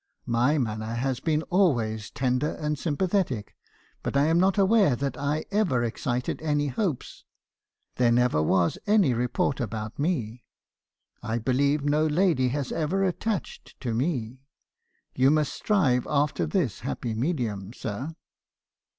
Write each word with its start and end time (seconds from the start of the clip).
My 0.25 0.57
manner 0.57 0.95
has 0.95 1.19
been 1.19 1.43
always 1.51 2.09
tender 2.09 2.53
and 2.55 2.79
sympathetic; 2.79 3.55
but 4.01 4.17
I 4.17 4.25
am 4.25 4.39
not 4.39 4.57
aware 4.57 4.95
that 4.95 5.15
I 5.15 5.45
ever 5.51 5.83
excited 5.83 6.41
any 6.41 6.69
hopes; 6.69 7.23
there 7.97 8.11
never 8.11 8.41
was 8.41 8.79
any 8.87 9.13
report 9.13 9.59
about 9.59 9.99
me. 9.99 10.43
I 11.21 11.37
believe 11.37 11.83
no 11.83 12.07
lady 12.07 12.49
was 12.51 12.71
ever 12.71 13.03
attached 13.03 13.79
to 13.81 13.93
me. 13.93 14.41
You 15.13 15.29
must 15.29 15.53
strive 15.53 16.07
after 16.09 16.47
this 16.47 16.79
happy 16.79 17.13
medium, 17.13 17.71
sir.' 17.71 18.15